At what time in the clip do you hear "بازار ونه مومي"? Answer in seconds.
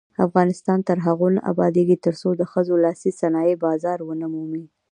3.65-4.63